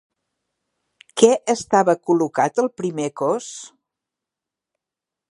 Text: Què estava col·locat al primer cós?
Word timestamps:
Què 1.21 1.27
estava 1.53 1.95
col·locat 2.09 2.61
al 2.63 2.69
primer 2.81 3.05
cós? 3.21 3.51